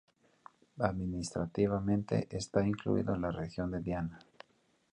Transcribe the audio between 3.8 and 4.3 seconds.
Diana.